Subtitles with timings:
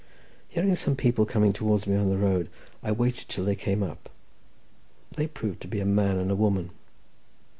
[0.49, 2.49] Hearing some people coming towards me on the road,
[2.81, 4.09] I waited till they came up;
[5.11, 6.71] they proved to be a man and a woman.